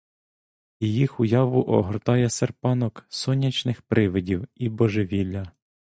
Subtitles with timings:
[0.79, 5.51] І їх уяву огортає серпанок сонячних привидів і божевілля.